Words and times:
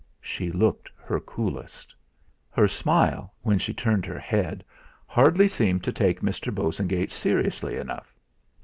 She 0.19 0.51
looked 0.51 0.89
her 0.95 1.19
coolest. 1.19 1.93
Her 2.49 2.67
smile, 2.67 3.35
when 3.43 3.59
she 3.59 3.71
turned 3.71 4.03
her 4.07 4.17
head, 4.17 4.63
hardly 5.05 5.47
seemed 5.47 5.83
to 5.83 5.91
take 5.93 6.21
Mr. 6.21 6.51
Bosengate 6.51 7.11
seriously 7.11 7.77
enough. 7.77 8.11